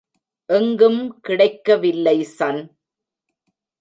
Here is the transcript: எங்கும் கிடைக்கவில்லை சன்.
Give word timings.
எங்கும் 0.49 1.19
கிடைக்கவில்லை 1.21 2.17
சன். 2.37 2.63